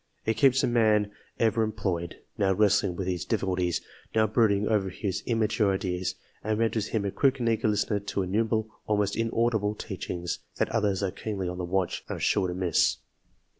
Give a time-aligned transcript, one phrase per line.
[0.25, 3.81] It keeps a man ever employed ow wrestling with his difficulties,
[4.15, 8.23] now brooding over his immature ideas and renders him a quick and eager listener to
[8.23, 12.97] innumerable, almost inaudible teachings, that others less keenly on the watch, are sure to miss.